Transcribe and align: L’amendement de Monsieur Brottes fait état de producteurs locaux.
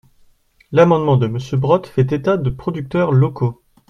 L’amendement 0.71 1.15
de 1.15 1.27
Monsieur 1.27 1.57
Brottes 1.57 1.85
fait 1.85 2.11
état 2.11 2.35
de 2.35 2.49
producteurs 2.49 3.11
locaux. 3.11 3.61